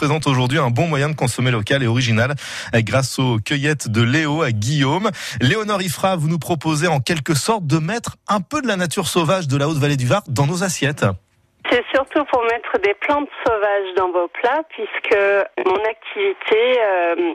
[0.00, 2.32] présente aujourd'hui un bon moyen de consommer local et original
[2.72, 5.10] grâce aux cueillettes de Léo à Guillaume.
[5.42, 9.06] Léonore Ifra, vous nous proposez en quelque sorte de mettre un peu de la nature
[9.06, 11.04] sauvage de la Haute-Vallée du Var dans nos assiettes.
[11.70, 15.18] C'est surtout pour mettre des plantes sauvages dans vos plats, puisque
[15.66, 17.34] mon activité euh,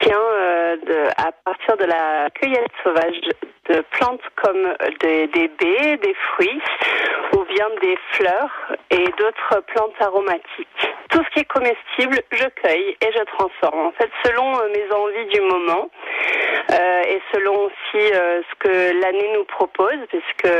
[0.00, 0.76] tient euh,
[1.16, 3.20] à partir de la cueillette sauvage
[3.68, 4.72] de plantes comme
[5.02, 6.62] des baies, des fruits
[7.80, 10.68] des fleurs et d'autres plantes aromatiques.
[11.10, 13.86] Tout ce qui est comestible, je cueille et je transforme.
[13.86, 15.90] En fait, selon euh, mes envies du moment
[16.70, 20.54] euh, et selon aussi euh, ce que l'année nous propose, puisque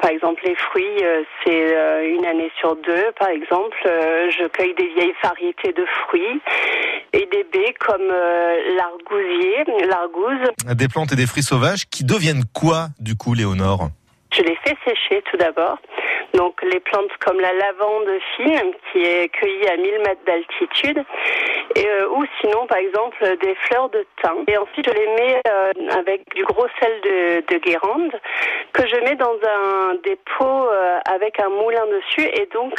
[0.00, 1.02] par exemple les fruits,
[1.44, 1.74] c'est
[2.04, 3.12] une année sur deux.
[3.18, 6.40] Par exemple, je cueille des vieilles variétés de fruits
[7.12, 8.06] et des baies comme
[8.76, 10.50] l'argousier, l'argouze.
[10.74, 13.88] Des plantes et des fruits sauvages qui deviennent quoi du coup, Léonore?
[14.32, 15.78] Je les fais sécher tout d'abord.
[16.34, 21.02] Donc les plantes comme la lavande fine qui est cueillie à 1000 mètres d'altitude
[21.78, 24.44] euh, ou sinon par exemple des fleurs de thym.
[24.48, 28.12] Et ensuite je les mets euh, avec du gros sel de, de, Guérande
[28.72, 32.74] que je mets dans un dépôt euh, avec un moulin dessus et donc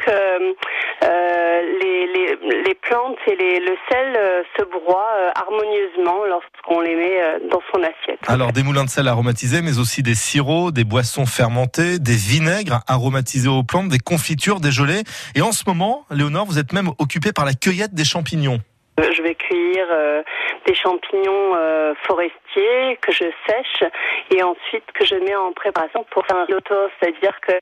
[3.27, 8.19] et le sel se broient harmonieusement lorsqu'on les met dans son assiette.
[8.27, 12.81] Alors des moulins de sel aromatisés mais aussi des sirops, des boissons fermentées, des vinaigres
[12.87, 15.03] aromatisés aux plantes, des confitures, des gelées.
[15.35, 18.59] Et en ce moment, Léonore, vous êtes même occupée par la cueillette des champignons.
[18.99, 20.23] Je vais cueillir euh,
[20.65, 23.83] des champignons euh, forestiers que je sèche
[24.31, 26.75] et ensuite que je mais en préparation pour faire un risotto.
[26.99, 27.53] C'est-à-dire que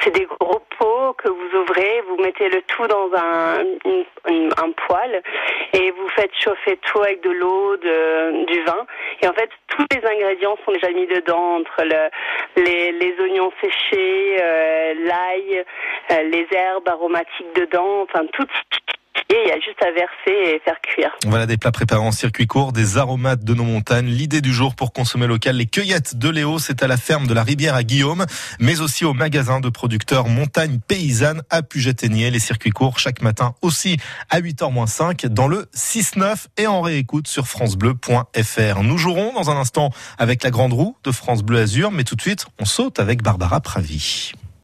[0.00, 4.70] c'est des gros pots que vous ouvrez, vous mettez le tout dans un, une, un
[4.86, 5.22] poêle
[5.72, 8.86] et vous faites chauffer tout avec de l'eau, du vin.
[9.22, 12.10] Et en fait, tous les ingrédients sont déjà mis dedans, entre le,
[12.62, 15.64] les, les, oignons séchés, euh, l'ail,
[16.12, 18.46] euh, les herbes aromatiques dedans, enfin tout,
[19.44, 21.10] il y a juste à verser et faire cuire.
[21.26, 24.06] Voilà des plats préparés en circuit court, des aromates de nos montagnes.
[24.06, 27.34] L'idée du jour pour consommer local, les cueillettes de Léo, c'est à la ferme de
[27.34, 28.26] la Rivière à Guillaume,
[28.58, 32.30] mais aussi au magasin de producteurs Montagne Paysanne à Puget-Aigné.
[32.30, 33.98] Les circuits courts chaque matin aussi
[34.30, 38.82] à 8h-5 dans le 6-9 et en réécoute sur francebleu.fr.
[38.82, 42.16] Nous jouerons dans un instant avec la grande roue de France Bleu Azur, mais tout
[42.16, 44.32] de suite, on saute avec Barbara Pravi.